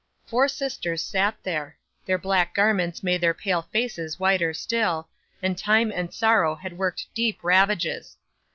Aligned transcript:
Four 0.25 0.47
sisters 0.47 0.99
sat 0.99 1.37
there. 1.43 1.77
Their 2.07 2.17
black 2.17 2.55
garments 2.55 3.03
made 3.03 3.21
their 3.21 3.35
pale 3.35 3.61
faces 3.61 4.19
whiter 4.19 4.51
still, 4.51 5.09
and 5.43 5.55
time 5.55 5.91
and 5.93 6.11
sorrow 6.11 6.55
had 6.55 6.75
worked 6.75 7.05
deep 7.13 7.37
ravages. 7.43 8.17